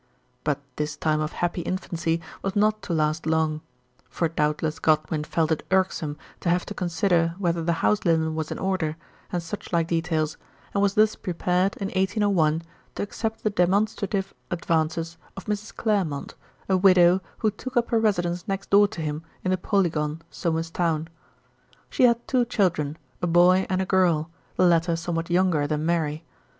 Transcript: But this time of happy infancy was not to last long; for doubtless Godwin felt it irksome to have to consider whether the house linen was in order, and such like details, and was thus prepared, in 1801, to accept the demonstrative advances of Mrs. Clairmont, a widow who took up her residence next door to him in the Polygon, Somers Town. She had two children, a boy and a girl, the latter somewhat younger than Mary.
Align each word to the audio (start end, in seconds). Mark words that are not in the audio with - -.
But 0.43 0.57
this 0.77 0.97
time 0.97 1.21
of 1.21 1.31
happy 1.33 1.61
infancy 1.61 2.21
was 2.41 2.55
not 2.55 2.81
to 2.81 2.91
last 2.93 3.27
long; 3.27 3.61
for 4.09 4.27
doubtless 4.27 4.79
Godwin 4.79 5.23
felt 5.23 5.51
it 5.51 5.61
irksome 5.69 6.17
to 6.39 6.49
have 6.49 6.65
to 6.65 6.73
consider 6.73 7.35
whether 7.37 7.61
the 7.63 7.71
house 7.85 8.03
linen 8.03 8.33
was 8.33 8.49
in 8.49 8.57
order, 8.57 8.97
and 9.31 9.43
such 9.43 9.71
like 9.71 9.87
details, 9.87 10.37
and 10.73 10.81
was 10.81 10.95
thus 10.95 11.15
prepared, 11.15 11.77
in 11.77 11.89
1801, 11.89 12.63
to 12.95 13.03
accept 13.03 13.43
the 13.43 13.51
demonstrative 13.51 14.33
advances 14.49 15.17
of 15.37 15.45
Mrs. 15.45 15.75
Clairmont, 15.75 16.33
a 16.67 16.77
widow 16.77 17.21
who 17.37 17.51
took 17.51 17.77
up 17.77 17.91
her 17.91 17.99
residence 17.99 18.47
next 18.47 18.71
door 18.71 18.87
to 18.87 19.01
him 19.01 19.21
in 19.43 19.51
the 19.51 19.57
Polygon, 19.59 20.23
Somers 20.31 20.71
Town. 20.71 21.09
She 21.91 22.05
had 22.05 22.27
two 22.27 22.45
children, 22.45 22.97
a 23.21 23.27
boy 23.27 23.67
and 23.69 23.83
a 23.83 23.85
girl, 23.85 24.31
the 24.55 24.65
latter 24.65 24.95
somewhat 24.95 25.29
younger 25.29 25.67
than 25.67 25.85
Mary. 25.85 26.23